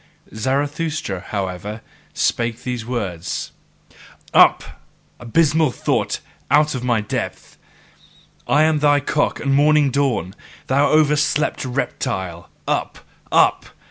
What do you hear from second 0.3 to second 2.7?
Zarathustra, however, spake